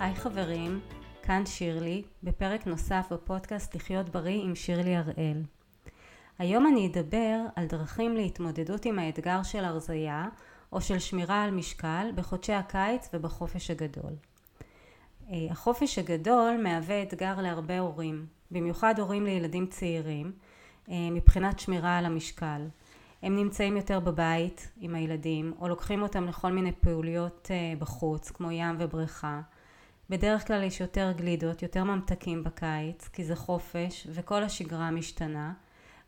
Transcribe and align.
היי 0.00 0.14
חברים, 0.14 0.80
כאן 1.22 1.46
שירלי, 1.46 2.02
בפרק 2.22 2.66
נוסף 2.66 3.06
בפודקאסט 3.10 3.74
לחיות 3.74 4.08
בריא 4.08 4.42
עם 4.44 4.54
שירלי 4.54 4.96
הראל. 4.96 5.42
היום 6.38 6.66
אני 6.66 6.86
אדבר 6.86 7.40
על 7.56 7.66
דרכים 7.66 8.16
להתמודדות 8.16 8.84
עם 8.84 8.98
האתגר 8.98 9.42
של 9.42 9.64
הרזייה 9.64 10.28
או 10.72 10.80
של 10.80 10.98
שמירה 10.98 11.42
על 11.42 11.50
משקל 11.50 12.10
בחודשי 12.14 12.52
הקיץ 12.52 13.08
ובחופש 13.14 13.70
הגדול. 13.70 14.12
אה, 15.30 15.36
החופש 15.50 15.98
הגדול 15.98 16.60
מהווה 16.62 17.02
אתגר 17.02 17.40
להרבה 17.40 17.78
הורים, 17.78 18.26
במיוחד 18.50 18.98
הורים 18.98 19.24
לילדים 19.24 19.66
צעירים, 19.66 20.32
אה, 20.88 20.94
מבחינת 21.10 21.58
שמירה 21.58 21.98
על 21.98 22.04
המשקל. 22.04 22.68
הם 23.22 23.36
נמצאים 23.36 23.76
יותר 23.76 24.00
בבית 24.00 24.72
עם 24.80 24.94
הילדים, 24.94 25.52
או 25.60 25.68
לוקחים 25.68 26.02
אותם 26.02 26.26
לכל 26.26 26.52
מיני 26.52 26.72
פעוליות 26.72 27.48
אה, 27.50 27.72
בחוץ, 27.78 28.30
כמו 28.30 28.50
ים 28.50 28.76
ובריכה. 28.78 29.40
בדרך 30.10 30.46
כלל 30.46 30.62
יש 30.62 30.80
יותר 30.80 31.12
גלידות, 31.16 31.62
יותר 31.62 31.84
ממתקים 31.84 32.44
בקיץ, 32.44 33.08
כי 33.08 33.24
זה 33.24 33.36
חופש 33.36 34.06
וכל 34.10 34.42
השגרה 34.42 34.90
משתנה. 34.90 35.52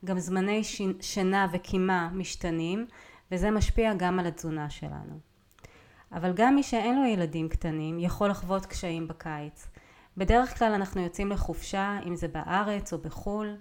גם 0.04 0.18
זמני 0.18 0.62
שינה 1.00 1.46
וקימה 1.52 2.10
משתנים, 2.12 2.86
וזה 3.32 3.50
משפיע 3.50 3.94
גם 3.94 4.18
על 4.18 4.26
התזונה 4.26 4.70
שלנו. 4.70 5.18
אבל 6.12 6.32
גם 6.32 6.54
מי 6.54 6.62
שאין 6.62 6.98
לו 6.98 7.04
ילדים 7.04 7.48
קטנים 7.48 7.98
יכול 7.98 8.30
לחוות 8.30 8.66
קשיים 8.66 9.08
בקיץ. 9.08 9.68
בדרך 10.16 10.58
כלל 10.58 10.72
אנחנו 10.72 11.00
יוצאים 11.00 11.30
לחופשה, 11.30 11.98
אם 12.06 12.16
זה 12.16 12.28
בארץ 12.28 12.92
או 12.92 12.98
בחו"ל, 12.98 13.56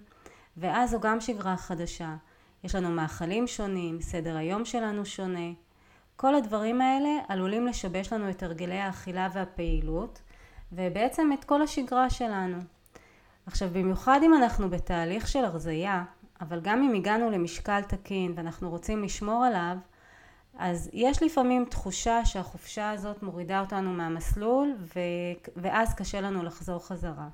ואז 0.56 0.90
זו 0.90 1.00
גם 1.00 1.20
שגרה 1.20 1.56
חדשה. 1.56 2.16
יש 2.64 2.74
לנו 2.74 2.90
מאכלים 2.90 3.46
שונים, 3.46 4.00
סדר 4.00 4.36
היום 4.36 4.64
שלנו 4.64 5.06
שונה. 5.06 5.52
כל 6.16 6.34
הדברים 6.34 6.80
האלה 6.80 7.10
עלולים 7.28 7.66
לשבש 7.66 8.12
לנו 8.12 8.30
את 8.30 8.42
הרגלי 8.42 8.78
האכילה 8.78 9.28
והפעילות, 9.32 10.22
ובעצם 10.72 11.30
את 11.32 11.44
כל 11.44 11.62
השגרה 11.62 12.10
שלנו. 12.10 12.58
עכשיו 13.46 13.68
במיוחד 13.72 14.20
אם 14.22 14.34
אנחנו 14.34 14.70
בתהליך 14.70 15.28
של 15.28 15.44
הרזייה, 15.44 16.04
אבל 16.40 16.60
גם 16.60 16.82
אם 16.82 16.94
הגענו 16.94 17.30
למשקל 17.30 17.82
תקין 17.82 18.32
ואנחנו 18.36 18.70
רוצים 18.70 19.02
לשמור 19.02 19.44
עליו, 19.44 19.76
אז 20.58 20.90
יש 20.92 21.22
לפעמים 21.22 21.64
תחושה 21.64 22.24
שהחופשה 22.24 22.90
הזאת 22.90 23.22
מורידה 23.22 23.60
אותנו 23.60 23.92
מהמסלול 23.92 24.74
ו... 24.78 25.00
ואז 25.56 25.94
קשה 25.94 26.20
לנו 26.20 26.42
לחזור 26.42 26.86
חזרה. 26.86 27.28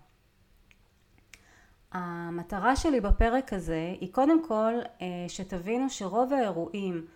המטרה 1.92 2.77
שלי 2.77 3.00
בפרק 3.00 3.52
הזה 3.52 3.95
היא 4.00 4.12
קודם 4.12 4.45
כל 4.45 4.73
אה, 5.02 5.06
שתבינו 5.28 5.91
שרוב 5.91 6.33
האירועים 6.33 7.06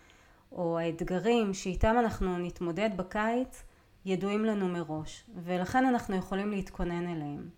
או 0.51 0.79
האתגרים 0.79 1.53
שאיתם 1.53 1.95
אנחנו 1.99 2.37
נתמודד 2.37 2.89
בקיץ 2.95 3.63
ידועים 4.05 4.45
לנו 4.45 4.67
מראש 4.67 5.23
ולכן 5.35 5.85
אנחנו 5.85 6.15
יכולים 6.15 6.51
להתכונן 6.51 7.07
אליהם. 7.07 7.49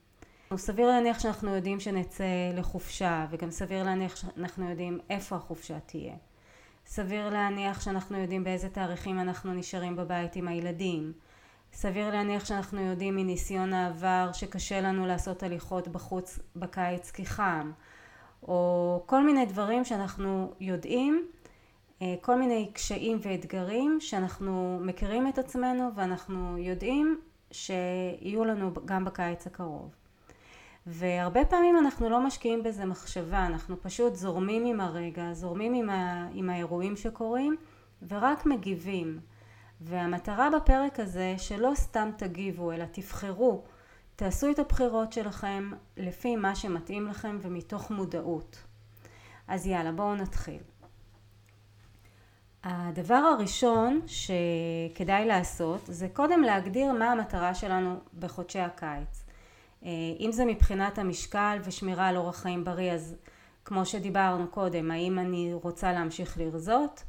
סביר 0.58 0.88
להניח 0.88 1.20
שאנחנו 1.20 1.56
יודעים 1.56 1.80
שנצא 1.80 2.24
לחופשה 2.54 3.26
וגם 3.30 3.52
סביר 3.52 3.84
להניח 3.84 4.16
שאנחנו 4.16 4.70
יודעים 4.70 5.00
איפה 5.10 5.36
החופשה 5.36 5.80
תהיה. 5.80 6.16
סביר 6.86 7.30
להניח 7.30 7.82
שאנחנו 7.82 8.18
יודעים 8.18 8.44
באיזה 8.44 8.70
תאריכים 8.70 9.20
אנחנו 9.20 9.54
נשארים 9.54 9.96
בבית 9.96 10.36
עם 10.36 10.48
הילדים. 10.48 11.14
סביר 11.74 12.10
להניח 12.10 12.46
שאנחנו 12.46 12.82
יודעים 12.82 13.16
מניסיון 13.16 13.74
העבר 13.74 14.30
שקשה 14.34 14.82
לנו 14.82 15.06
לעשות 15.06 15.44
הליכות 15.44 15.88
בחוץ 15.88 16.40
בקיץ 16.56 17.12
כי 17.12 17.26
חם 17.26 17.72
או 18.44 19.04
כל 19.06 19.26
מיני 19.26 19.46
דברים 19.46 19.86
שאנחנו 19.86 20.54
יודעים 20.60 21.28
כל 22.22 22.40
מיני 22.40 22.70
קשיים 22.74 23.20
ואתגרים 23.22 23.98
שאנחנו 24.00 24.80
מכירים 24.82 25.28
את 25.28 25.38
עצמנו 25.38 25.90
ואנחנו 25.96 26.58
יודעים 26.58 27.20
שיהיו 27.52 28.46
לנו 28.46 28.72
גם 28.86 29.06
בקיץ 29.06 29.48
הקרוב. 29.48 29.96
והרבה 30.88 31.46
פעמים 31.46 31.78
אנחנו 31.78 32.10
לא 32.10 32.22
משקיעים 32.26 32.64
בזה 32.64 32.86
מחשבה, 32.86 33.46
אנחנו 33.46 33.82
פשוט 33.82 34.16
זורמים 34.16 34.66
עם 34.66 34.82
הרגע, 34.82 35.34
זורמים 35.34 35.74
עם, 35.74 35.90
ה, 35.90 36.28
עם 36.34 36.50
האירועים 36.50 36.96
שקורים 36.96 37.56
ורק 38.08 38.46
מגיבים. 38.46 39.20
והמטרה 39.82 40.50
בפרק 40.50 41.00
הזה 41.00 41.36
שלא 41.38 41.72
סתם 41.76 42.10
תגיבו 42.18 42.72
אלא 42.72 42.86
תבחרו, 42.92 43.64
תעשו 44.16 44.52
את 44.52 44.60
הבחירות 44.60 45.14
שלכם 45.14 45.72
לפי 45.98 46.36
מה 46.36 46.56
שמתאים 46.56 47.08
לכם 47.08 47.38
ומתוך 47.42 47.92
מודעות. 47.92 48.64
אז 49.48 49.68
יאללה 49.68 49.92
בואו 49.92 50.16
נתחיל. 50.16 50.60
הדבר 52.68 53.16
הראשון 53.16 54.02
שכדאי 54.08 55.26
לעשות 55.26 55.82
זה 55.88 56.08
קודם 56.14 56.42
להגדיר 56.42 56.92
מה 56.92 57.12
המטרה 57.12 57.56
שלנו 57.56 58.00
בחודשי 58.20 58.60
הקיץ. 58.60 59.24
אה, 59.86 59.90
אם 60.20 60.32
זה 60.32 60.46
מבחינת 60.46 60.98
המשקל 60.98 61.58
ושמירה 61.64 62.08
על 62.08 62.18
אורח 62.18 62.42
חיים 62.42 62.64
בריא 62.64 62.92
אז 62.92 63.16
כמו 63.66 63.86
שדיברנו 63.86 64.48
קודם 64.48 64.92
האם 64.92 65.20
אני 65.20 65.54
רוצה 65.54 65.94
להמשיך 65.94 66.38
לרזות? 66.38 67.04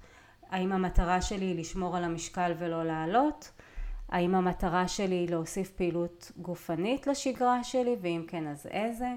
האם 0.51 0.73
המטרה 0.73 1.23
שלי 1.23 1.45
היא 1.45 1.61
לשמור 1.61 1.97
על 1.97 2.05
המשקל 2.05 2.53
ולא 2.59 2.85
לעלות? 2.85 3.51
האם 4.09 4.35
המטרה 4.35 4.89
שלי 4.89 5.15
היא 5.15 5.31
להוסיף 5.31 5.71
פעילות 5.71 6.33
גופנית 6.37 7.07
לשגרה 7.07 7.65
שלי? 7.65 7.97
ואם 8.01 8.25
כן 8.29 8.47
אז 8.47 8.67
איזה 8.67 9.09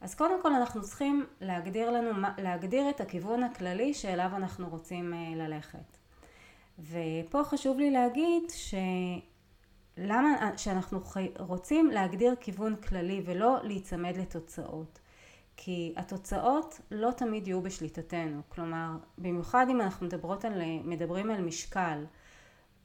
אז 0.00 0.14
קודם 0.14 0.42
כל 0.42 0.52
אנחנו 0.52 0.82
צריכים 0.82 1.26
להגדיר 1.40 1.90
לנו, 1.90 2.28
להגדיר 2.38 2.90
את 2.90 3.00
הכיוון 3.00 3.42
הכללי 3.42 3.94
שאליו 3.94 4.30
אנחנו 4.36 4.68
רוצים 4.68 5.14
אה, 5.14 5.32
ללכת. 5.36 5.96
ופה 6.78 7.44
חשוב 7.44 7.78
לי 7.78 7.90
להגיד 7.90 8.42
שלמה 9.96 10.50
שאנחנו 10.56 11.00
רוצים 11.38 11.90
להגדיר 11.90 12.34
כיוון 12.40 12.76
כללי 12.76 13.22
ולא 13.24 13.58
להיצמד 13.62 14.16
לתוצאות. 14.16 14.98
כי 15.56 15.94
התוצאות 15.96 16.80
לא 16.90 17.10
תמיד 17.10 17.48
יהיו 17.48 17.62
בשליטתנו. 17.62 18.40
כלומר, 18.48 18.90
במיוחד 19.18 19.66
אם 19.70 19.80
אנחנו 19.80 20.06
מדברות 20.06 20.44
על, 20.44 20.62
מדברים 20.84 21.30
על 21.30 21.40
משקל, 21.40 22.04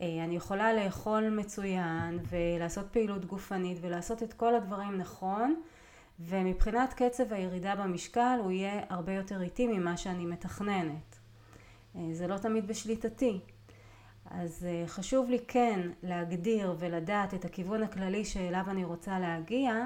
אה, 0.02 0.24
אני 0.24 0.36
יכולה 0.36 0.74
לאכול 0.74 1.30
מצוין 1.30 2.20
ולעשות 2.30 2.86
פעילות 2.92 3.26
גופנית 3.26 3.78
ולעשות 3.82 4.24
את 4.24 4.34
כל 4.34 4.56
הדברים 4.56 4.98
נכון, 4.98 5.62
ומבחינת 6.20 6.94
קצב 6.94 7.34
הירידה 7.34 7.76
במשקל 7.76 8.40
הוא 8.44 8.52
יהיה 8.52 8.82
הרבה 8.90 9.14
יותר 9.14 9.42
איטי 9.42 9.68
ממה 9.68 9.98
שאני 9.98 10.26
מתכננת. 10.26 11.20
אה, 11.96 12.10
זה 12.14 12.28
לא 12.28 12.38
תמיד 12.38 12.68
בשליטתי. 12.68 13.40
אז 14.26 14.66
אה, 14.66 14.84
חשוב 14.88 15.30
לי 15.30 15.40
כן 15.48 15.80
להגדיר 16.04 16.76
ולדעת 16.80 17.34
את 17.34 17.46
הכיוון 17.46 17.84
הכללי 17.84 18.26
שאליו 18.26 18.66
אני 18.68 18.84
רוצה 18.84 19.20
להגיע, 19.20 19.84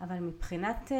אבל 0.00 0.18
מבחינת 0.18 0.92
אה, 0.92 0.96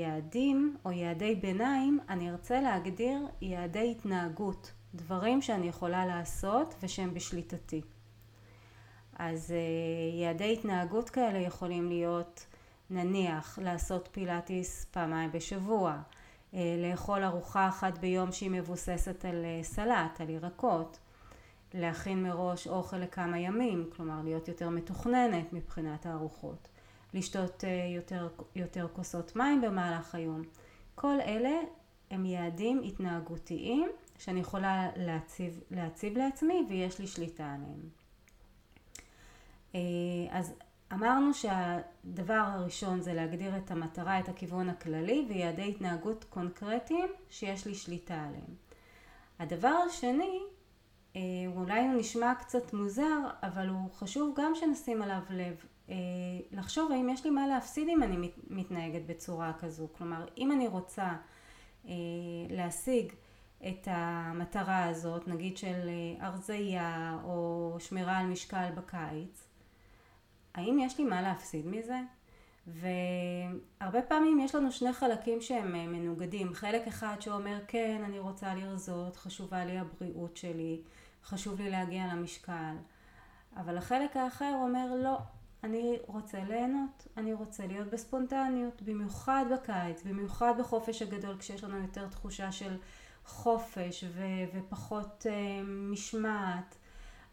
יעדים 0.00 0.76
או 0.84 0.92
יעדי 0.92 1.34
ביניים 1.34 1.98
אני 2.08 2.30
ארצה 2.30 2.60
להגדיר 2.60 3.26
יעדי 3.40 3.90
התנהגות, 3.90 4.72
דברים 4.94 5.42
שאני 5.42 5.68
יכולה 5.68 6.06
לעשות 6.06 6.74
ושהם 6.82 7.14
בשליטתי. 7.14 7.82
אז 9.18 9.54
יעדי 10.12 10.52
התנהגות 10.52 11.10
כאלה 11.10 11.38
יכולים 11.38 11.88
להיות 11.88 12.46
נניח 12.90 13.58
לעשות 13.62 14.08
פילאטיס 14.12 14.84
פעמיים 14.84 15.32
בשבוע, 15.32 15.96
אה, 16.54 16.76
לאכול 16.78 17.24
ארוחה 17.24 17.68
אחת 17.68 17.98
ביום 17.98 18.32
שהיא 18.32 18.50
מבוססת 18.50 19.24
על 19.24 19.44
אה, 19.44 19.62
סלט, 19.62 20.20
על 20.20 20.30
ירקות, 20.30 20.98
להכין 21.74 22.22
מראש 22.22 22.66
אוכל 22.66 22.96
לכמה 22.96 23.38
ימים, 23.38 23.90
כלומר 23.96 24.20
להיות 24.24 24.48
יותר 24.48 24.68
מתוכננת 24.68 25.52
מבחינת 25.52 26.06
הארוחות, 26.06 26.68
לשתות 27.14 27.64
אה, 27.64 27.94
יותר, 27.96 28.28
יותר 28.56 28.88
כוסות 28.92 29.36
מים 29.36 29.60
במהלך 29.60 30.14
היום. 30.14 30.42
כל 30.94 31.20
אלה 31.20 31.58
הם 32.10 32.26
יעדים 32.26 32.82
התנהגותיים 32.84 33.90
שאני 34.18 34.40
יכולה 34.40 34.90
להציב, 34.96 35.60
להציב 35.70 36.18
לעצמי 36.18 36.66
ויש 36.68 36.98
לי 36.98 37.06
שליטה 37.06 37.54
עליהם. 37.54 37.88
אז 40.30 40.54
אמרנו 40.92 41.34
שהדבר 41.34 42.42
הראשון 42.46 43.00
זה 43.00 43.14
להגדיר 43.14 43.56
את 43.56 43.70
המטרה, 43.70 44.20
את 44.20 44.28
הכיוון 44.28 44.68
הכללי 44.68 45.26
ויעדי 45.28 45.68
התנהגות 45.68 46.24
קונקרטיים 46.24 47.08
שיש 47.30 47.66
לי 47.66 47.74
שליטה 47.74 48.14
עליהם. 48.14 48.54
הדבר 49.38 49.76
השני, 49.88 50.40
אה, 51.16 51.20
אולי 51.56 51.80
הוא 51.80 52.00
נשמע 52.00 52.34
קצת 52.34 52.72
מוזר, 52.72 53.18
אבל 53.42 53.68
הוא 53.68 53.90
חשוב 53.90 54.34
גם 54.36 54.52
שנשים 54.54 55.02
עליו 55.02 55.20
לב. 55.30 55.64
אה, 55.88 55.94
לחשוב 56.50 56.92
האם 56.92 57.08
יש 57.08 57.24
לי 57.24 57.30
מה 57.30 57.46
להפסיד 57.46 57.88
אם 57.88 58.02
אני 58.02 58.30
מתנהגת 58.50 59.02
בצורה 59.06 59.52
כזו. 59.60 59.88
כלומר, 59.98 60.24
אם 60.38 60.52
אני 60.52 60.68
רוצה 60.68 61.16
אה, 61.86 61.92
להשיג 62.50 63.12
את 63.68 63.88
המטרה 63.90 64.84
הזאת, 64.84 65.28
נגיד 65.28 65.56
של 65.56 65.90
הרזייה 66.20 67.18
או 67.24 67.76
שמירה 67.78 68.18
על 68.18 68.26
משקל 68.26 68.68
בקיץ, 68.74 69.47
האם 70.58 70.78
יש 70.78 70.98
לי 70.98 71.04
מה 71.04 71.22
להפסיד 71.22 71.66
מזה? 71.66 71.98
והרבה 72.66 74.02
פעמים 74.02 74.40
יש 74.40 74.54
לנו 74.54 74.72
שני 74.72 74.92
חלקים 74.92 75.40
שהם 75.40 75.74
אה, 75.74 75.86
מנוגדים. 75.86 76.54
חלק 76.54 76.86
אחד 76.86 77.16
שאומר 77.20 77.58
כן, 77.68 78.02
אני 78.04 78.18
רוצה 78.18 78.54
לרזות, 78.54 79.16
חשובה 79.16 79.64
לי 79.64 79.78
הבריאות 79.78 80.36
שלי, 80.36 80.80
חשוב 81.24 81.60
לי 81.60 81.70
להגיע 81.70 82.06
למשקל. 82.06 82.74
אבל 83.56 83.78
החלק 83.78 84.16
האחר 84.16 84.52
אומר 84.54 84.94
לא, 85.02 85.18
אני 85.64 85.98
רוצה 86.06 86.44
ליהנות, 86.44 87.06
אני 87.16 87.32
רוצה 87.32 87.66
להיות 87.66 87.88
בספונטניות, 87.88 88.82
במיוחד 88.82 89.44
בקיץ, 89.52 90.02
במיוחד 90.02 90.54
בחופש 90.58 91.02
הגדול 91.02 91.36
כשיש 91.38 91.64
לנו 91.64 91.78
יותר 91.78 92.08
תחושה 92.08 92.52
של 92.52 92.76
חופש 93.24 94.04
ו- 94.08 94.58
ופחות 94.58 95.26
uh, 95.28 95.30
משמעת. 95.66 96.78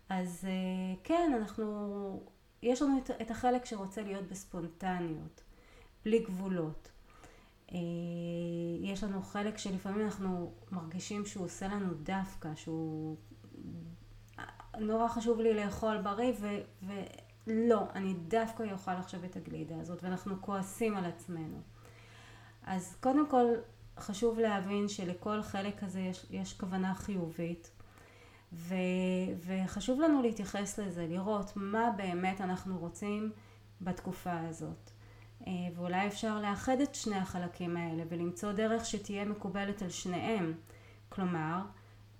אז 0.10 0.48
uh, 0.48 1.00
כן, 1.04 1.32
אנחנו, 1.38 2.24
יש 2.66 2.82
לנו 2.82 2.98
את, 2.98 3.12
את 3.22 3.32
החלק 3.32 3.66
שרוצה 3.66 4.02
להיות 4.02 4.28
בספונטניות, 4.28 5.44
בלי 6.06 6.20
גבולות. 6.20 6.90
Uh, 7.68 7.74
יש 8.82 9.04
לנו 9.04 9.22
חלק 9.22 9.58
שלפעמים 9.58 10.06
אנחנו 10.06 10.54
מרגישים 10.72 11.26
שהוא 11.26 11.46
עושה 11.46 11.68
לנו 11.68 11.94
דווקא, 11.94 12.56
שהוא 12.56 13.18
נורא 14.80 15.08
חשוב 15.08 15.40
לי 15.40 15.54
לאכול 15.54 15.98
בריא 15.98 16.34
ו... 16.40 16.48
ולא, 17.48 17.84
אני 17.96 18.14
דווקא 18.14 18.64
אוכל 18.72 18.92
עכשיו 18.92 19.26
את 19.26 19.36
הגלידה 19.36 19.82
הזאת 19.82 20.04
ואנחנו 20.04 20.42
כועסים 20.42 20.98
על 20.98 21.06
עצמנו. 21.06 21.62
אז 22.64 22.96
קודם 23.00 23.30
כל 23.30 23.46
חשוב 24.00 24.40
להבין 24.40 24.88
שלכל 24.88 25.42
חלק 25.42 25.80
כזה 25.84 26.00
יש, 26.00 26.26
יש 26.30 26.54
כוונה 26.54 26.96
חיובית 26.96 27.72
ו, 28.56 28.76
וחשוב 29.46 30.02
לנו 30.02 30.22
להתייחס 30.22 30.80
לזה, 30.80 31.08
לראות 31.08 31.52
מה 31.56 31.92
באמת 31.98 32.42
אנחנו 32.42 32.78
רוצים 32.78 33.32
בתקופה 33.82 34.40
הזאת. 34.40 34.92
אה, 35.48 35.52
ואולי 35.76 36.08
אפשר 36.08 36.42
לאחד 36.42 36.82
את 36.82 36.96
שני 36.96 37.16
החלקים 37.16 37.78
האלה 37.78 38.04
ולמצוא 38.10 38.52
דרך 38.52 38.86
שתהיה 38.86 39.26
מקובלת 39.26 39.82
על 39.82 39.90
שניהם. 39.90 40.54
כלומר, 41.10 41.58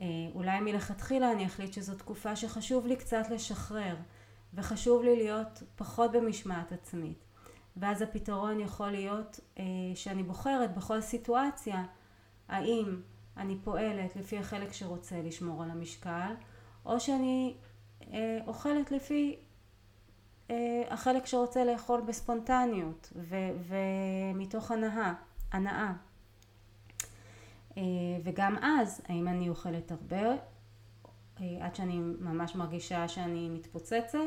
אה, 0.02 0.08
אולי 0.34 0.60
מלכתחילה 0.60 1.32
אני 1.32 1.46
אחליט 1.46 1.74
שזו 1.74 1.96
תקופה 1.96 2.36
שחשוב 2.36 2.88
לי 2.88 2.96
קצת 2.96 3.26
לשחרר 3.32 3.96
וחשוב 4.54 5.04
לי 5.04 5.16
להיות 5.16 5.64
פחות 5.76 6.12
במשמעת 6.12 6.72
עצמית 6.72 7.26
ואז 7.78 8.02
הפתרון 8.02 8.60
יכול 8.60 8.90
להיות 8.90 9.40
אה, 9.60 9.64
שאני 9.96 10.24
בוחרת 10.24 10.76
בכל 10.76 11.02
סיטואציה 11.02 11.84
האם 12.48 13.02
אני 13.38 13.58
פועלת 13.64 14.16
לפי 14.16 14.38
החלק 14.38 14.74
שרוצה 14.74 15.22
לשמור 15.22 15.64
על 15.64 15.72
המשקל 15.72 16.34
או 16.86 17.00
שאני 17.00 17.56
אה, 18.14 18.40
אוכלת 18.48 18.92
לפי 18.92 19.36
החלק 20.90 21.26
שרוצה 21.26 21.64
לאכול 21.64 22.02
בספונטניות 22.02 23.14
ומתוך 23.68 24.72
הנאה, 24.72 25.14
הנאה. 25.52 25.94
אה, 27.78 27.84
וגם 28.24 28.58
אז, 28.58 29.02
האם 29.08 29.28
אני 29.28 29.50
אוכלת 29.50 29.92
הרבה 29.92 30.32
אה, 31.42 31.58
עד 31.60 31.76
שאני 31.76 32.00
ממש 32.00 32.56
מרגישה 32.56 33.08
שאני 33.08 33.50
מתפוצצת, 33.50 34.18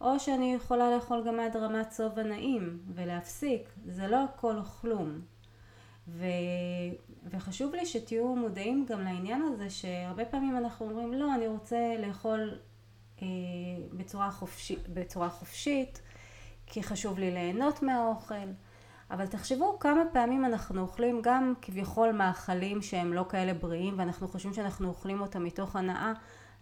או 0.00 0.20
שאני 0.20 0.54
יכולה 0.54 0.94
לאכול 0.96 1.24
גם 1.26 1.40
עד 1.40 1.56
רמת 1.56 1.90
סוב 1.90 2.18
הנעים 2.18 2.78
ולהפסיק, 2.94 3.68
זה 3.86 4.08
לא 4.08 4.24
הכל 4.24 4.56
או 4.56 4.64
כלום. 4.64 5.20
ו... 6.08 6.24
וחשוב 7.30 7.74
לי 7.74 7.86
שתהיו 7.86 8.36
מודעים 8.36 8.86
גם 8.88 9.00
לעניין 9.00 9.42
הזה 9.42 9.70
שהרבה 9.70 10.24
פעמים 10.24 10.56
אנחנו 10.56 10.86
אומרים 10.86 11.12
לא, 11.12 11.34
אני 11.34 11.46
רוצה 11.46 11.94
לאכול 11.98 12.58
אה, 13.22 13.26
בצורה, 13.92 14.30
חופשי, 14.30 14.76
בצורה 14.88 15.30
חופשית 15.30 16.02
כי 16.66 16.82
חשוב 16.82 17.18
לי 17.18 17.30
ליהנות 17.30 17.82
מהאוכל 17.82 18.34
אבל 19.12 19.26
תחשבו 19.26 19.78
כמה 19.78 20.02
פעמים 20.12 20.44
אנחנו 20.44 20.80
אוכלים 20.80 21.20
גם 21.22 21.54
כביכול 21.62 22.12
מאכלים 22.12 22.82
שהם 22.82 23.12
לא 23.12 23.24
כאלה 23.28 23.54
בריאים 23.54 23.94
ואנחנו 23.98 24.28
חושבים 24.28 24.54
שאנחנו 24.54 24.88
אוכלים 24.88 25.20
אותם 25.20 25.44
מתוך 25.44 25.76
הנאה. 25.76 26.12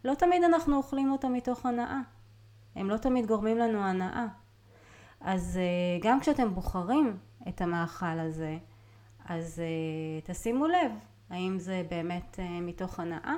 לא 0.05 0.15
תמיד 0.15 0.45
אנחנו 0.45 0.77
אוכלים 0.77 1.13
אותם 1.13 1.33
מתוך 1.33 1.67
הנאה. 1.67 2.01
הם 2.77 2.91
לא 2.91 2.97
תמיד 2.97 3.27
גורמים 3.27 3.59
לנו 3.59 3.79
הנאה. 3.79 4.27
אז 5.21 5.59
אה, 5.63 6.09
גם 6.09 6.21
כשאתם 6.21 6.55
בוחרים 6.55 7.17
את 7.49 7.61
המאכל 7.61 8.19
הזה, 8.19 8.59
אז 9.31 9.61
אה, 9.61 10.21
תשימו 10.25 10.67
לב 10.67 10.93
האם 11.31 11.59
זה 11.59 11.83
באמת 11.91 12.37
אה, 12.39 12.61
מתוך 12.61 13.01
הנאה. 13.01 13.37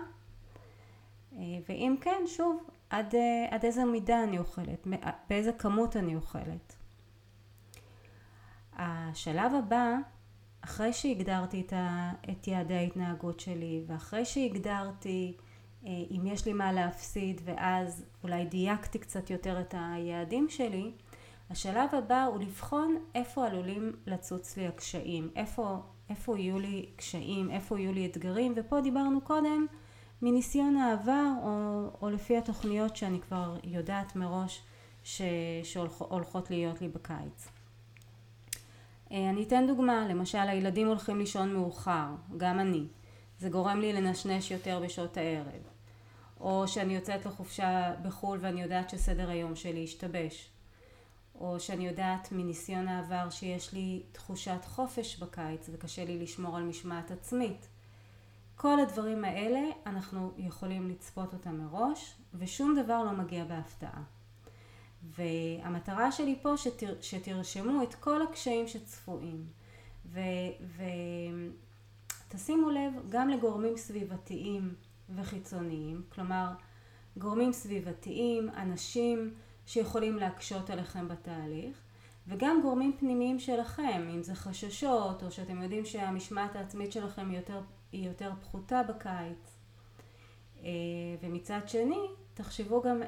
ואם 1.69 1.97
כן, 2.00 2.23
שוב, 2.27 2.62
עד, 2.91 3.15
עד 3.50 3.65
איזה 3.65 3.85
מידה 3.85 4.25
אני 4.25 4.39
אוכלת, 4.39 4.87
באיזה 5.31 5.53
כמות 5.53 5.97
אני 5.97 6.17
אוכלת. 6.17 6.77
השלב 8.77 9.55
הבא, 9.55 9.97
אחרי 10.61 10.93
שהגדרתי 10.93 11.61
את, 11.61 11.73
ה, 11.73 12.12
את 12.31 12.47
יעדי 12.49 12.75
ההתנהגות 12.75 13.41
שלי 13.41 13.83
ואחרי 13.87 14.25
שהגדרתי 14.25 15.37
אה, 15.87 15.91
אם 16.11 16.27
יש 16.27 16.47
לי 16.47 16.53
מה 16.53 16.73
להפסיד 16.73 17.41
ואז 17.44 18.05
אולי 18.23 18.44
דייקתי 18.44 18.99
קצת 18.99 19.31
יותר 19.31 19.61
את 19.61 19.75
היעדים 19.79 20.49
שלי, 20.49 20.93
השלב 21.52 21.94
הבא 21.94 22.25
הוא 22.25 22.40
לבחון 22.40 22.96
איפה 23.14 23.46
עלולים 23.46 23.93
לצוץ 24.06 24.56
לי 24.56 24.66
הקשיים, 24.66 25.31
איפה, 25.37 25.78
איפה 26.08 26.38
יהיו 26.38 26.58
לי 26.58 26.90
קשיים, 26.96 27.50
איפה 27.50 27.81
יהיו 27.81 27.93
לי 27.93 28.06
אתגרים, 28.06 28.52
ופה 28.56 28.81
דיברנו 28.81 29.20
קודם 29.20 29.66
מניסיון 30.22 30.76
העבר 30.76 31.26
או, 31.43 31.87
או 32.02 32.10
לפי 32.10 32.37
התוכניות 32.37 32.96
שאני 32.96 33.20
כבר 33.20 33.56
יודעת 33.64 34.16
מראש 34.16 34.62
ש, 35.04 35.22
שהולכות 35.62 36.50
להיות 36.50 36.81
לי 36.81 36.88
בקיץ. 36.88 37.49
אה, 39.12 39.31
אני 39.31 39.43
אתן 39.43 39.66
דוגמה, 39.66 40.08
למשל 40.08 40.38
הילדים 40.38 40.87
הולכים 40.87 41.19
לישון 41.19 41.55
מאוחר, 41.55 42.08
גם 42.37 42.60
אני. 42.60 42.87
זה 43.38 43.48
גורם 43.48 43.81
לי 43.81 43.93
לנשנש 43.93 44.50
יותר 44.50 44.81
בשעות 44.84 45.16
הערב. 45.16 45.62
או 46.40 46.69
שאני 46.69 46.94
יוצאת 46.94 47.26
לחופשה 47.26 47.94
בחו"ל 48.02 48.38
ואני 48.40 48.62
יודעת 48.62 48.90
שסדר 48.90 49.31
היום 49.31 49.56
שלי 49.56 49.84
השתבש. 49.84 50.51
או 51.43 51.61
שאני 51.61 51.87
יודעת 51.87 52.29
מניסיון 52.33 52.89
העבר 52.89 53.31
שיש 53.31 53.73
לי 53.73 54.03
תחושת 54.12 54.65
חופש 54.65 55.19
בקיץ 55.19 55.71
וקשה 55.73 56.05
לי 56.05 56.19
לשמור 56.19 56.56
על 56.56 56.62
משמעת 56.62 57.11
עצמית. 57.11 57.69
כל 58.56 58.81
הדברים 58.81 59.25
האלה 59.25 59.61
אנחנו 59.87 60.33
יכולים 60.39 60.89
לצפות 60.89 61.33
אותם 61.33 61.59
מראש 61.59 62.15
ושום 62.35 62.79
דבר 62.83 63.05
לא 63.05 63.12
מגיע 63.12 63.44
בהפתעה. 63.44 64.03
והמטרה 65.03 66.12
שלי 66.12 66.39
פה 66.43 66.56
שתר, 66.56 66.94
שתרשמו 67.00 67.83
את 67.83 67.94
כל 67.94 68.23
הקשיים 68.23 68.69
שצפויים 68.69 69.46
ותשימו 72.29 72.70
לב 72.70 72.93
גם 73.08 73.29
לגורמים 73.29 73.77
סביבתיים 73.77 74.75
וחיצוניים, 75.15 76.03
כלומר 76.08 76.49
גורמים 77.17 77.53
סביבתיים, 77.53 78.49
אנשים 78.49 79.34
שיכולים 79.66 80.16
להקשות 80.16 80.70
עליכם 80.70 81.08
בתהליך 81.08 81.82
וגם 82.26 82.60
גורמים 82.62 82.96
פנימיים 82.98 83.38
שלכם, 83.38 84.08
אם 84.14 84.22
זה 84.22 84.34
חששות 84.34 85.22
או 85.22 85.31
שאתם 85.31 85.62
יודעים 85.62 85.84
שהמשמעת 85.84 86.56
העצמית 86.56 86.92
שלכם 86.92 87.28
היא 87.28 87.36
יותר, 87.36 87.60
היא 87.92 88.08
יותר 88.08 88.32
פחותה 88.40 88.82
בקיץ 88.88 89.58
אה, 90.64 90.70
ומצד 91.22 91.60
שני 91.66 92.06
תחשבו 92.34 92.82
גם 92.82 93.02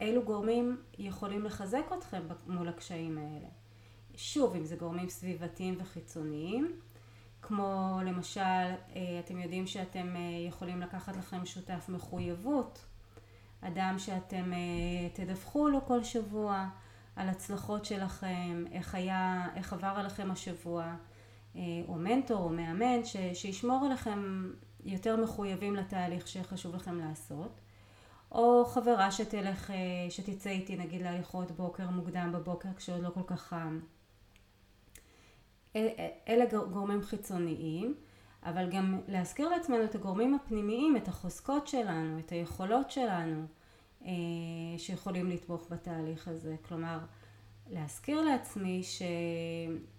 אילו 0.00 0.22
גורמים 0.22 0.82
יכולים 0.98 1.44
לחזק 1.44 1.84
אתכם 1.98 2.22
מול 2.46 2.68
הקשיים 2.68 3.18
האלה. 3.18 3.48
שוב, 4.14 4.54
אם 4.54 4.64
זה 4.64 4.76
גורמים 4.76 5.08
סביבתיים 5.08 5.74
וחיצוניים, 5.78 6.80
כמו 7.42 8.00
למשל, 8.04 8.40
אה, 8.40 9.20
אתם 9.24 9.38
יודעים 9.38 9.66
שאתם 9.66 10.16
אה, 10.16 10.20
יכולים 10.48 10.80
לקחת 10.80 11.16
לכם 11.16 11.46
שותף 11.46 11.86
מחויבות, 11.88 12.85
אדם 13.66 13.94
שאתם 13.98 14.52
אה, 14.52 15.08
תדווחו 15.12 15.68
לו 15.68 15.86
כל 15.86 16.04
שבוע 16.04 16.68
על 17.16 17.28
הצלחות 17.28 17.84
שלכם, 17.84 18.64
איך 18.72 18.94
היה, 18.94 19.46
איך 19.54 19.72
עבר 19.72 19.92
עליכם 19.96 20.30
השבוע, 20.30 20.94
או 21.88 21.94
מנטור 21.94 22.38
או 22.42 22.48
מאמן 22.48 23.04
ש, 23.04 23.16
שישמור 23.34 23.86
עליכם 23.86 24.50
יותר 24.84 25.16
מחויבים 25.16 25.76
לתהליך 25.76 26.28
שחשוב 26.28 26.74
לכם 26.74 26.98
לעשות. 26.98 27.60
או 28.32 28.64
חברה 28.64 29.12
שתלך, 29.12 29.70
אה, 29.70 29.76
שתצא 30.10 30.50
איתי 30.50 30.76
נגיד 30.76 31.02
להליכות 31.02 31.50
בוקר 31.50 31.90
מוקדם 31.90 32.30
בבוקר 32.34 32.68
כשעוד 32.76 33.02
לא 33.02 33.10
כל 33.10 33.22
כך 33.26 33.40
חם. 33.40 33.80
אלה 36.28 36.44
גורמים 36.72 37.02
חיצוניים, 37.02 37.94
אבל 38.42 38.70
גם 38.70 39.00
להזכיר 39.08 39.48
לעצמנו 39.48 39.84
את 39.84 39.94
הגורמים 39.94 40.34
הפנימיים, 40.34 40.96
את 40.96 41.08
החוזקות 41.08 41.66
שלנו, 41.66 42.18
את 42.18 42.30
היכולות 42.30 42.90
שלנו, 42.90 43.40
אה, 43.40 43.46
שיכולים 44.78 45.30
לתמוך 45.30 45.66
בתהליך 45.70 46.28
הזה. 46.28 46.56
כלומר, 46.68 46.98
להזכיר 47.70 48.20
לעצמי 48.20 48.82
ש... 48.82 49.02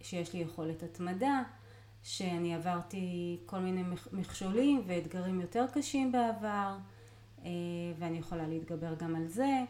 שיש 0.01 0.33
לי 0.33 0.39
יכולת 0.39 0.83
התמדה, 0.83 1.43
שאני 2.03 2.55
עברתי 2.55 3.37
כל 3.45 3.59
מיני 3.59 3.83
מכשולים 4.11 4.83
ואתגרים 4.87 5.41
יותר 5.41 5.65
קשים 5.73 6.11
בעבר, 6.11 6.77
אה, 7.45 7.51
ואני 7.99 8.17
יכולה 8.17 8.47
להתגבר 8.47 8.93
גם 8.95 9.15
על 9.15 9.27
זה. 9.27 9.63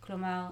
כלומר, 0.00 0.46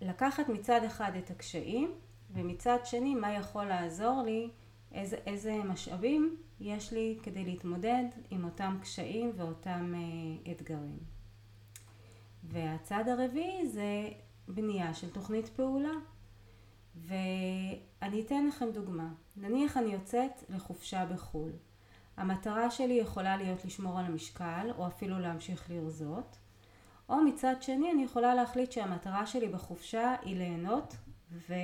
לקחת 0.00 0.48
מצד 0.48 0.84
אחד 0.84 1.12
את 1.18 1.30
הקשיים 1.30 1.92
ומצד 2.32 2.78
שני 2.84 3.14
מה 3.14 3.32
יכול 3.32 3.64
לעזור 3.64 4.22
לי, 4.24 4.48
איזה, 4.92 5.16
איזה 5.26 5.56
משאבים 5.64 6.36
יש 6.60 6.92
לי 6.92 7.18
כדי 7.22 7.44
להתמודד 7.44 8.04
עם 8.30 8.44
אותם 8.44 8.78
קשיים 8.82 9.32
ואותם 9.36 9.94
אה, 9.94 10.52
אתגרים. 10.52 11.21
והצעד 12.44 13.08
הרביעי 13.08 13.68
זה 13.68 14.08
בנייה 14.48 14.94
של 14.94 15.10
תוכנית 15.10 15.48
פעולה. 15.48 15.92
אני 18.02 18.20
אתן 18.26 18.46
לכם 18.46 18.70
דוגמה. 18.72 19.08
נניח 19.36 19.76
אני 19.76 19.92
יוצאת 19.92 20.44
לחופשה 20.48 21.06
בחו"ל. 21.06 21.50
המטרה 22.16 22.70
שלי 22.70 22.94
יכולה 22.94 23.36
להיות 23.36 23.64
לשמור 23.64 23.98
על 23.98 24.04
המשקל, 24.04 24.70
או 24.78 24.86
אפילו 24.86 25.18
להמשיך 25.18 25.70
לרזות. 25.70 26.36
או 27.08 27.16
מצד 27.16 27.54
שני 27.60 27.90
אני 27.92 28.04
יכולה 28.04 28.34
להחליט 28.34 28.72
שהמטרה 28.72 29.26
שלי 29.26 29.48
בחופשה 29.48 30.14
היא 30.22 30.36
ליהנות, 30.36 30.96
ו- 31.32 31.54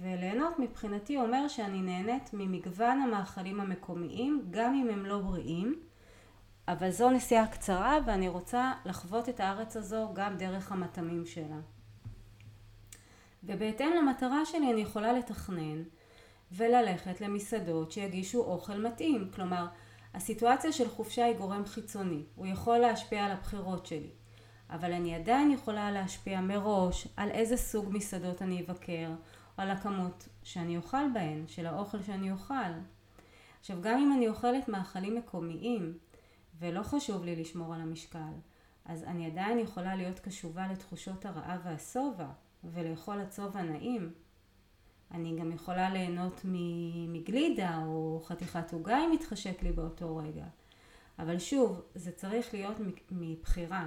וליהנות 0.00 0.58
מבחינתי 0.58 1.16
אומר 1.16 1.48
שאני 1.48 1.82
נהנית 1.82 2.30
ממגוון 2.32 3.00
המאכלים 3.00 3.60
המקומיים, 3.60 4.46
גם 4.50 4.74
אם 4.74 4.88
הם 4.90 5.06
לא 5.06 5.18
בריאים, 5.18 5.80
אבל 6.68 6.90
זו 6.90 7.10
נסיעה 7.10 7.46
קצרה 7.46 7.98
ואני 8.06 8.28
רוצה 8.28 8.72
לחוות 8.84 9.28
את 9.28 9.40
הארץ 9.40 9.76
הזו 9.76 10.10
גם 10.14 10.36
דרך 10.36 10.72
המטעמים 10.72 11.26
שלה. 11.26 11.60
ובהתאם 13.44 13.90
למטרה 13.98 14.44
שלי 14.44 14.72
אני 14.72 14.80
יכולה 14.80 15.12
לתכנן 15.12 15.82
וללכת 16.52 17.20
למסעדות 17.20 17.92
שיגישו 17.92 18.38
אוכל 18.38 18.78
מתאים. 18.78 19.30
כלומר, 19.34 19.66
הסיטואציה 20.14 20.72
של 20.72 20.88
חופשה 20.88 21.24
היא 21.24 21.36
גורם 21.36 21.64
חיצוני, 21.66 22.22
הוא 22.34 22.46
יכול 22.46 22.78
להשפיע 22.78 23.24
על 23.24 23.30
הבחירות 23.32 23.86
שלי. 23.86 24.10
אבל 24.70 24.92
אני 24.92 25.14
עדיין 25.14 25.50
יכולה 25.50 25.90
להשפיע 25.90 26.40
מראש 26.40 27.08
על 27.16 27.30
איזה 27.30 27.56
סוג 27.56 27.86
מסעדות 27.92 28.42
אני 28.42 28.60
אבקר, 28.60 29.08
או 29.58 29.62
על 29.62 29.70
הכמות 29.70 30.28
שאני 30.42 30.76
אוכל 30.76 31.08
בהן, 31.14 31.44
של 31.46 31.66
האוכל 31.66 32.02
שאני 32.02 32.32
אוכל. 32.32 32.72
עכשיו, 33.60 33.76
גם 33.82 33.98
אם 33.98 34.12
אני 34.12 34.28
אוכלת 34.28 34.68
מאכלים 34.68 35.16
מקומיים, 35.16 35.98
ולא 36.58 36.82
חשוב 36.82 37.24
לי 37.24 37.36
לשמור 37.36 37.74
על 37.74 37.80
המשקל, 37.80 38.32
אז 38.84 39.04
אני 39.04 39.26
עדיין 39.26 39.58
יכולה 39.58 39.96
להיות 39.96 40.18
קשובה 40.18 40.66
לתחושות 40.72 41.26
הרעב 41.26 41.60
והשובע, 41.64 42.28
ולאכול 42.64 43.20
הצובע 43.20 43.62
נעים. 43.62 44.12
אני 45.10 45.36
גם 45.40 45.52
יכולה 45.52 45.90
ליהנות 45.90 46.40
מגלידה 47.08 47.82
או 47.86 48.22
חתיכת 48.24 48.72
עוגה 48.72 48.98
אם 49.04 49.10
מתחשק 49.12 49.62
לי 49.62 49.72
באותו 49.72 50.16
רגע. 50.16 50.44
אבל 51.18 51.38
שוב, 51.38 51.82
זה 51.94 52.12
צריך 52.12 52.54
להיות 52.54 52.76
מבחירה. 53.10 53.86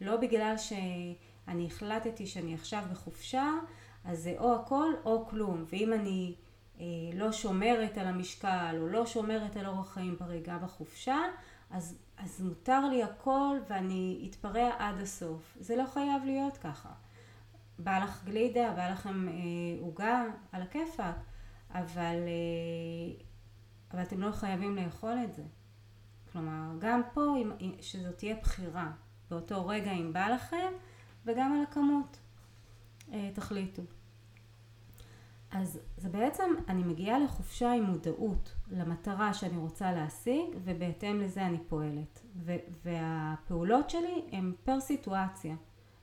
לא 0.00 0.16
בגלל 0.16 0.54
שאני 0.58 1.66
החלטתי 1.66 2.26
שאני 2.26 2.54
עכשיו 2.54 2.82
בחופשה, 2.90 3.52
אז 4.04 4.18
זה 4.22 4.34
או 4.38 4.54
הכל 4.54 4.92
או 5.04 5.26
כלום. 5.26 5.64
ואם 5.68 5.92
אני 5.92 6.34
אה, 6.80 6.84
לא 7.14 7.32
שומרת 7.32 7.98
על 7.98 8.06
המשקל 8.06 8.76
או 8.78 8.88
לא 8.88 9.06
שומרת 9.06 9.56
על 9.56 9.66
אורח 9.66 9.92
חיים 9.92 10.16
ברגע 10.20 10.58
בחופשה, 10.58 11.18
אז, 11.70 11.98
אז 12.16 12.40
מותר 12.40 12.88
לי 12.88 13.02
הכל 13.02 13.56
ואני 13.68 14.28
אתפרע 14.30 14.70
עד 14.78 15.00
הסוף. 15.00 15.56
זה 15.60 15.76
לא 15.76 15.84
חייב 15.86 16.24
להיות 16.24 16.56
ככה. 16.56 16.88
בא 17.78 17.98
לך 17.98 18.24
גלידה, 18.24 18.72
בא 18.72 18.90
לכם 18.90 19.28
אה, 19.28 19.34
עוגה, 19.80 20.24
אה, 20.24 20.26
על 20.52 20.62
הכיפאק, 20.62 21.16
אבל, 21.70 22.16
אה, 22.26 23.24
אבל 23.90 24.02
אתם 24.02 24.20
לא 24.20 24.32
חייבים 24.32 24.76
לאכול 24.76 25.14
את 25.24 25.34
זה. 25.34 25.42
כלומר, 26.32 26.78
גם 26.78 27.02
פה 27.12 27.34
שזאת 27.80 28.18
תהיה 28.18 28.36
בחירה. 28.42 28.90
באותו 29.30 29.66
רגע 29.66 29.92
אם 29.92 30.12
בא 30.12 30.28
לכם, 30.28 30.72
וגם 31.24 31.52
על 31.52 31.62
הכמות. 31.62 32.18
אה, 33.12 33.30
תחליטו. 33.34 33.82
אז 35.50 35.80
זה 35.96 36.08
בעצם, 36.08 36.54
אני 36.68 36.82
מגיעה 36.82 37.18
לחופשה 37.18 37.72
עם 37.72 37.84
מודעות 37.84 38.54
למטרה 38.70 39.34
שאני 39.34 39.56
רוצה 39.56 39.92
להשיג, 39.92 40.46
ובהתאם 40.64 41.20
לזה 41.20 41.46
אני 41.46 41.58
פועלת. 41.68 42.22
והפעולות 42.84 43.90
שלי 43.90 44.22
הן 44.32 44.52
פר 44.64 44.80
סיטואציה. 44.80 45.54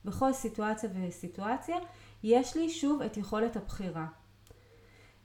בכל 0.04 0.32
סיטואציה 0.32 0.90
וסיטואציה 0.94 1.76
יש 2.22 2.56
לי 2.56 2.70
שוב 2.70 3.02
את 3.02 3.16
יכולת 3.16 3.56
הבחירה. 3.56 4.06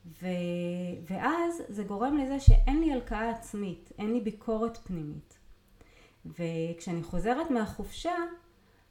ו... 0.05 0.27
ואז 1.09 1.61
זה 1.67 1.83
גורם 1.83 2.17
לזה 2.17 2.39
שאין 2.39 2.79
לי 2.79 2.93
הלקאה 2.93 3.29
עצמית, 3.29 3.91
אין 3.99 4.13
לי 4.13 4.21
ביקורת 4.21 4.77
פנימית. 4.77 5.37
וכשאני 6.25 7.03
חוזרת 7.03 7.51
מהחופשה, 7.51 8.13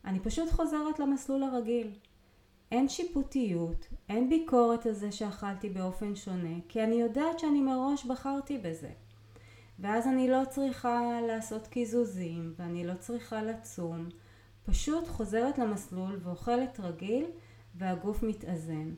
אני 0.05 0.21
פשוט 0.21 0.51
חוזרת 0.51 0.99
למסלול 0.99 1.43
הרגיל. 1.43 1.93
אין 2.71 2.89
שיפוטיות, 2.89 3.89
אין 4.09 4.29
ביקורת 4.29 4.87
על 4.87 4.93
זה 4.93 5.13
שאכלתי 5.13 5.69
באופן 5.69 6.17
שונה, 6.17 6.59
כי 6.69 6.85
אני 6.85 6.95
יודעת 6.95 7.39
שאני 7.39 7.61
מראש 7.61 8.05
בחרתי 8.05 8.59
בזה. 8.59 8.91
ואז 9.79 10.07
אני 10.07 10.31
לא 10.31 10.43
צריכה 10.51 11.21
לעשות 11.29 11.67
קיזוזים, 11.67 12.55
ואני 12.57 12.87
לא 12.87 12.95
צריכה 12.95 13.43
לצום, 13.43 14.09
פשוט 14.65 15.09
חוזרת 15.09 15.59
למסלול 15.59 16.19
ואוכלת 16.23 16.81
רגיל, 16.81 17.25
והגוף 17.75 18.23
מתאזן. 18.23 18.95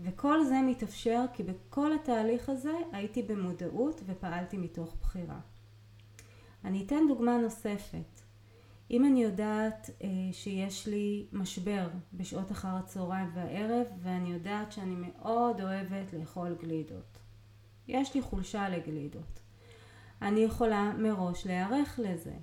וכל 0.00 0.44
זה 0.44 0.60
מתאפשר 0.66 1.24
כי 1.32 1.42
בכל 1.42 1.92
התהליך 1.92 2.48
הזה 2.48 2.72
הייתי 2.92 3.22
במודעות 3.22 4.00
ופעלתי 4.06 4.56
מתוך 4.56 4.96
בחירה. 5.00 5.40
אני 6.64 6.84
אתן 6.86 7.00
דוגמה 7.08 7.38
נוספת. 7.38 8.15
אם 8.90 9.04
אני 9.04 9.22
יודעת 9.22 9.90
אה, 10.02 10.08
שיש 10.32 10.86
לי 10.86 11.26
משבר 11.32 11.88
בשעות 12.12 12.52
אחר 12.52 12.68
הצהריים 12.68 13.30
והערב 13.34 13.86
ואני 14.02 14.32
יודעת 14.32 14.72
שאני 14.72 14.94
מאוד 14.94 15.60
אוהבת 15.60 16.12
לאכול 16.12 16.56
גלידות. 16.62 17.18
יש 17.88 18.14
לי 18.14 18.22
חולשה 18.22 18.68
לגלידות. 18.68 19.40
אני 20.22 20.40
יכולה 20.40 20.92
מראש 20.98 21.46
להיערך 21.46 22.00
לזה. 22.02 22.34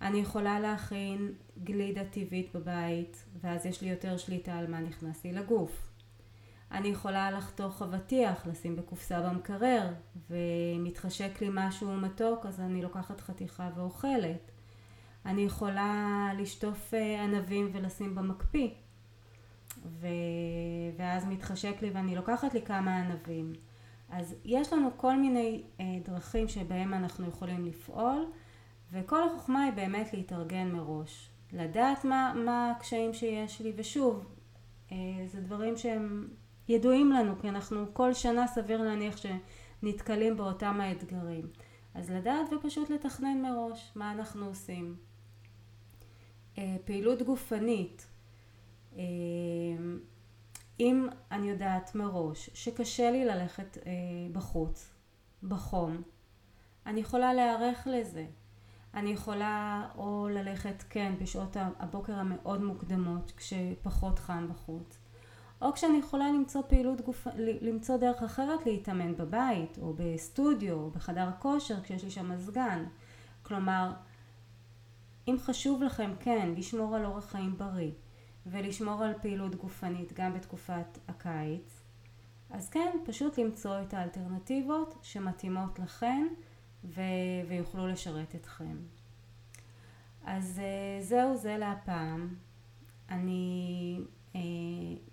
אני 0.00 0.18
יכולה 0.18 0.60
להכין 0.60 1.32
גלידה 1.64 2.04
טבעית 2.04 2.56
בבית 2.56 3.24
ואז 3.40 3.66
יש 3.66 3.82
לי 3.82 3.88
יותר 3.88 4.16
שליטה 4.16 4.58
על 4.58 4.70
מה 4.70 4.80
נכנס 4.80 5.24
לי 5.24 5.32
לגוף. 5.32 5.88
אני 6.72 6.88
יכולה 6.88 7.30
לחתוך 7.30 7.82
אבטיח, 7.82 8.46
לשים 8.46 8.76
בקופסה 8.76 9.20
במקרר, 9.20 9.92
ומתחשק 10.30 11.40
לי 11.40 11.48
משהו 11.52 11.96
מתוק 11.96 12.46
אז 12.46 12.60
אני 12.60 12.82
לוקחת 12.82 13.20
חתיכה 13.20 13.70
ואוכלת. 13.76 14.53
אני 15.26 15.42
יכולה 15.42 16.30
לשטוף 16.38 16.94
אה, 16.94 17.24
ענבים 17.24 17.70
ולשים 17.72 18.14
במקפיא, 18.14 18.68
ו... 19.84 20.06
ואז 20.96 21.26
מתחשק 21.26 21.82
לי 21.82 21.90
ואני 21.90 22.16
לוקחת 22.16 22.54
לי 22.54 22.62
כמה 22.62 22.96
ענבים. 22.96 23.52
אז 24.10 24.34
יש 24.44 24.72
לנו 24.72 24.90
כל 24.96 25.16
מיני 25.16 25.62
אה, 25.80 25.84
דרכים 26.04 26.48
שבהם 26.48 26.94
אנחנו 26.94 27.28
יכולים 27.28 27.64
לפעול, 27.64 28.26
וכל 28.92 29.22
החוכמה 29.22 29.62
היא 29.62 29.72
באמת 29.72 30.14
להתארגן 30.14 30.72
מראש. 30.72 31.30
לדעת 31.52 32.04
מה, 32.04 32.32
מה 32.36 32.70
הקשיים 32.70 33.14
שיש 33.14 33.60
לי, 33.60 33.72
ושוב, 33.76 34.26
אה, 34.92 34.96
זה 35.26 35.40
דברים 35.40 35.76
שהם 35.76 36.28
ידועים 36.68 37.12
לנו, 37.12 37.34
כי 37.40 37.48
אנחנו 37.48 37.86
כל 37.92 38.14
שנה 38.14 38.46
סביר 38.46 38.82
להניח 38.82 39.16
שנתקלים 39.16 40.36
באותם 40.36 40.80
האתגרים. 40.80 41.46
אז 41.94 42.10
לדעת 42.10 42.52
ופשוט 42.52 42.90
לתכנן 42.90 43.42
מראש 43.42 43.92
מה 43.96 44.12
אנחנו 44.12 44.46
עושים. 44.46 44.96
אה, 46.58 46.76
פעילות 46.84 47.22
גופנית, 47.22 48.06
אה, 48.96 49.02
אם 50.80 51.08
אני 51.32 51.50
יודעת 51.50 51.94
מראש 51.94 52.50
שקשה 52.54 53.10
לי 53.10 53.24
ללכת 53.24 53.78
אה, 53.86 53.92
בחוץ, 54.32 54.90
בחום, 55.42 56.02
אני 56.86 57.00
יכולה 57.00 57.34
להיערך 57.34 57.88
לזה. 57.90 58.26
אני 58.94 59.10
יכולה 59.10 59.88
או 59.96 60.28
ללכת 60.28 60.84
כן 60.90 61.12
בשעות 61.20 61.56
הבוקר 61.78 62.14
המאוד 62.14 62.62
מוקדמות 62.62 63.32
כשפחות 63.36 64.18
חם 64.18 64.48
בחוץ 64.50 64.98
או 65.62 65.72
כשאני 65.72 65.98
יכולה 65.98 66.28
למצוא 66.28 66.62
פעילות 66.68 67.00
גוף... 67.00 67.26
למצוא 67.36 67.96
דרך 67.96 68.22
אחרת 68.22 68.66
להתאמן 68.66 69.14
בבית, 69.16 69.78
או 69.82 69.94
בסטודיו, 69.96 70.74
או 70.74 70.90
בחדר 70.90 71.30
כושר, 71.38 71.82
כשיש 71.82 72.04
לי 72.04 72.10
שם 72.10 72.32
מזגן. 72.32 72.84
כלומר, 73.42 73.92
אם 75.28 75.36
חשוב 75.38 75.82
לכם, 75.82 76.10
כן, 76.20 76.54
לשמור 76.56 76.96
על 76.96 77.04
אורח 77.04 77.30
חיים 77.30 77.58
בריא, 77.58 77.90
ולשמור 78.46 79.04
על 79.04 79.12
פעילות 79.22 79.54
גופנית 79.54 80.12
גם 80.12 80.34
בתקופת 80.34 80.98
הקיץ, 81.08 81.84
אז 82.50 82.70
כן, 82.70 82.96
פשוט 83.04 83.38
למצוא 83.38 83.82
את 83.82 83.94
האלטרנטיבות 83.94 84.94
שמתאימות 85.02 85.78
לכם 85.78 86.26
ו... 86.84 87.00
ויוכלו 87.48 87.86
לשרת 87.86 88.34
אתכם. 88.34 88.76
אז 90.24 90.58
אה, 90.58 91.02
זהו 91.02 91.36
זה 91.36 91.56
להפעם. 91.56 92.34
אני 93.10 93.98
אה, 94.36 94.40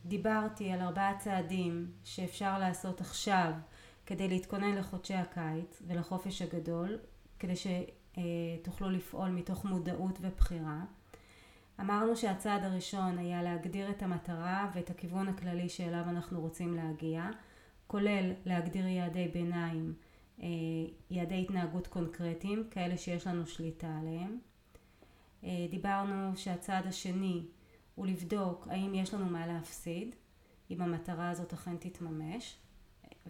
דיברתי 0.05 0.71
על 0.71 0.81
ארבעה 0.81 1.17
צעדים 1.19 1.91
שאפשר 2.03 2.59
לעשות 2.59 3.01
עכשיו 3.01 3.51
כדי 4.05 4.27
להתכונן 4.27 4.75
לחודשי 4.75 5.13
הקיץ 5.13 5.81
ולחופש 5.87 6.41
הגדול, 6.41 6.97
כדי 7.39 7.55
שתוכלו 8.13 8.89
לפעול 8.89 9.29
מתוך 9.29 9.65
מודעות 9.65 10.17
ובחירה. 10.21 10.83
אמרנו 11.79 12.15
שהצעד 12.15 12.63
הראשון 12.63 13.17
היה 13.17 13.43
להגדיר 13.43 13.89
את 13.89 14.03
המטרה 14.03 14.71
ואת 14.75 14.89
הכיוון 14.89 15.27
הכללי 15.27 15.69
שאליו 15.69 16.03
אנחנו 16.07 16.41
רוצים 16.41 16.73
להגיע, 16.75 17.29
כולל 17.87 18.31
להגדיר 18.45 18.87
יעדי 18.87 19.27
ביניים, 19.27 19.93
אה, 20.41 20.47
יעדי 21.09 21.41
התנהגות 21.41 21.87
קונקרטיים, 21.87 22.63
כאלה 22.71 22.97
שיש 22.97 23.27
לנו 23.27 23.47
שליטה 23.47 23.97
עליהם. 24.01 24.39
אה, 25.43 25.67
דיברנו 25.69 26.37
שהצעד 26.37 26.87
השני 26.87 27.45
ולבדוק 27.97 28.67
האם 28.67 28.95
יש 28.95 29.13
לנו 29.13 29.25
מה 29.25 29.47
להפסיד, 29.47 30.15
אם 30.71 30.81
המטרה 30.81 31.29
הזאת 31.29 31.53
אכן 31.53 31.77
תתממש. 31.77 32.57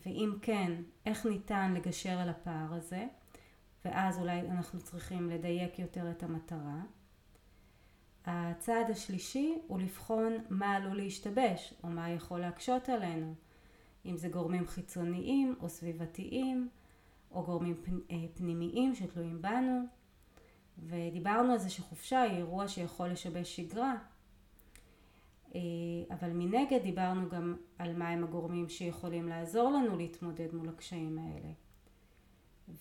ואם 0.05 0.33
כן, 0.41 0.71
איך 1.05 1.25
ניתן 1.25 1.73
לגשר 1.73 2.19
על 2.19 2.29
הפער 2.29 2.73
הזה, 2.73 3.07
ואז 3.85 4.19
אולי 4.19 4.41
אנחנו 4.41 4.79
צריכים 4.79 5.29
לדייק 5.29 5.79
יותר 5.79 6.11
את 6.11 6.23
המטרה. 6.23 6.81
הצעד 8.25 8.89
השלישי 8.91 9.55
הוא 9.67 9.79
לבחון 9.79 10.37
מה 10.49 10.75
עלול 10.75 10.97
להשתבש 10.97 11.73
או 11.83 11.89
מה 11.89 12.09
יכול 12.09 12.39
להקשות 12.39 12.89
עלינו, 12.89 13.35
אם 14.05 14.17
זה 14.17 14.29
גורמים 14.29 14.67
חיצוניים 14.67 15.55
או 15.59 15.69
סביבתיים 15.69 16.69
או 17.31 17.43
גורמים 17.43 17.81
אה, 18.11 18.15
פנימיים 18.33 18.95
שתלויים 18.95 19.41
בנו. 19.41 19.81
ודיברנו 20.77 21.51
על 21.51 21.57
זה 21.57 21.69
שחופשה 21.69 22.21
היא 22.21 22.37
אירוע 22.37 22.67
שיכול 22.67 23.07
לשבש 23.07 23.55
שגרה. 23.55 23.95
אה, 25.55 25.59
אבל 26.09 26.29
מנגד 26.33 26.81
דיברנו 26.83 27.29
גם 27.29 27.55
על 27.77 27.93
מהם 27.93 28.23
הגורמים 28.23 28.69
שיכולים 28.69 29.29
לעזור 29.29 29.71
לנו 29.71 29.97
להתמודד 29.97 30.53
מול 30.53 30.69
הקשיים 30.69 31.17
האלה 31.17 31.51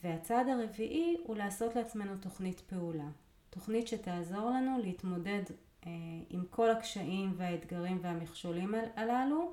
והצעד 0.02 0.48
הרביעי 0.48 1.16
הוא 1.24 1.36
לעשות 1.36 1.76
לעצמנו 1.76 2.16
תוכנית 2.20 2.60
פעולה. 2.60 3.08
תוכנית 3.50 3.88
שתעזור 3.88 4.50
לנו 4.50 4.78
להתמודד 4.82 5.42
אה, 5.86 5.90
עם 6.28 6.44
כל 6.50 6.70
הקשיים 6.70 7.32
והאתגרים 7.36 7.98
והמכשולים 8.02 8.74
הללו 8.96 9.52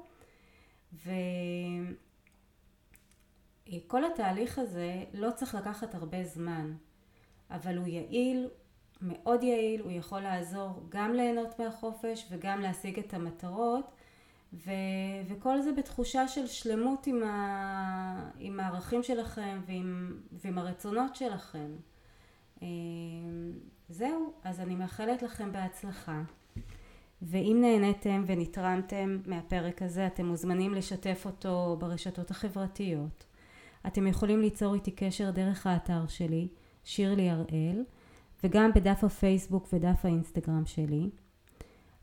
וכל 3.74 4.06
התהליך 4.06 4.60
הזה 4.60 5.04
לא 5.14 5.32
צריך 5.32 5.56
לקחת 5.56 5.96
הרבה 5.96 6.24
זמן 6.24 6.74
אבל 7.52 7.78
הוא 7.78 7.88
יעיל, 7.88 8.50
מאוד 9.02 9.44
יעיל, 9.44 9.82
הוא 9.82 9.92
יכול 9.92 10.20
לעזור 10.20 10.84
גם 10.90 11.14
ליהנות 11.14 11.60
מהחופש 11.60 12.28
וגם 12.30 12.62
להשיג 12.62 13.00
את 13.00 13.14
המטרות 13.14 13.97
ו, 14.54 14.72
וכל 15.28 15.62
זה 15.62 15.72
בתחושה 15.72 16.28
של 16.28 16.48
שלמות 16.48 17.08
עם, 17.08 17.24
ה, 17.24 18.30
עם 18.40 18.60
הערכים 18.60 19.04
שלכם 19.04 19.62
ועם, 19.66 20.18
ועם 20.32 20.58
הרצונות 20.58 21.16
שלכם. 21.16 21.72
אה, 22.62 22.68
זהו, 23.90 24.34
אז 24.44 24.60
אני 24.60 24.76
מאחלת 24.76 25.22
לכם 25.22 25.52
בהצלחה. 25.52 26.22
ואם 27.22 27.58
נהניתם 27.62 28.24
ונתרמתם 28.28 29.18
מהפרק 29.26 29.82
הזה, 29.82 30.08
אתם 30.08 30.26
מוזמנים 30.26 30.74
לשתף 30.74 31.22
אותו 31.26 31.78
ברשתות 31.80 32.32
החברתיות. 32.32 33.26
אתם 33.88 34.08
יכולים 34.08 34.42
ליצור 34.42 34.74
איתי 34.74 34.92
קשר 34.92 35.32
דרך 35.32 35.68
האתר 35.68 36.08
שלי, 36.08 36.48
שירלי 36.84 37.30
הראל, 37.30 37.84
וגם 38.44 38.72
בדף 38.76 39.04
הפייסבוק 39.04 39.68
ודף 39.74 40.00
האינסטגרם 40.04 40.66
שלי. 40.66 41.10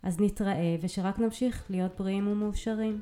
אז 0.04 0.20
נתראה 0.20 0.76
ושרק 0.80 1.18
נמשיך 1.18 1.62
להיות 1.70 1.92
בריאים 1.98 2.28
ומאושרים. 2.28 3.00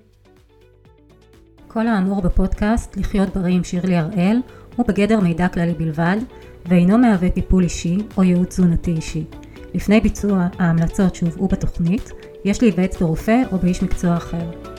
כל 1.69 1.87
האמור 1.87 2.23
בפודקאסט 2.23 2.97
לחיות 2.97 3.37
בריא 3.37 3.55
עם 3.55 3.65
שירלי 3.65 3.97
הראל 3.97 4.37
הוא 4.77 4.87
בגדר 4.87 5.21
מידע 5.21 5.49
כללי 5.49 5.75
בלבד 5.75 6.17
ואינו 6.67 6.99
מהווה 6.99 7.31
טיפול 7.31 7.63
אישי 7.63 7.99
או 8.17 8.23
ייעוץ 8.23 8.49
תזונתי 8.49 8.91
אישי. 8.91 9.25
לפני 9.75 10.01
ביצוע 10.01 10.49
ההמלצות 10.59 11.15
שהובאו 11.15 11.49
בתוכנית, 11.49 12.11
יש 12.45 12.63
להיוועץ 12.63 13.03
ברופא 13.03 13.43
או 13.53 13.59
באיש 13.59 13.83
מקצוע 13.83 14.17
אחר. 14.17 14.72